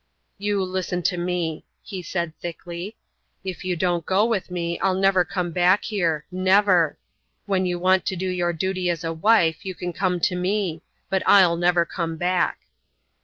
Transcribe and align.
"You 0.39 0.63
listen 0.63 1.03
to 1.03 1.17
me," 1.19 1.63
he 1.83 2.01
said 2.01 2.35
thickly. 2.39 2.95
"If 3.43 3.63
you 3.63 3.77
won't 3.79 4.07
go 4.07 4.25
with 4.25 4.49
me 4.49 4.79
I'll 4.79 4.95
never 4.95 5.23
come 5.23 5.51
back 5.51 5.83
here 5.83 6.25
never. 6.31 6.97
When 7.45 7.67
you 7.67 7.77
want 7.77 8.07
to 8.07 8.15
do 8.15 8.27
your 8.27 8.51
duty 8.51 8.89
as 8.89 9.03
a 9.03 9.13
wife 9.13 9.63
you 9.63 9.75
can 9.75 9.93
come 9.93 10.19
to 10.21 10.35
me. 10.35 10.81
But 11.11 11.21
I'll 11.27 11.55
never 11.55 11.85
come 11.85 12.17
back." 12.17 12.61